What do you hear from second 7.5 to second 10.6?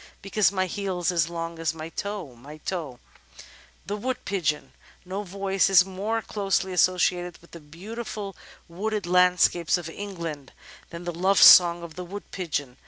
the beautiful wooded landscapes of England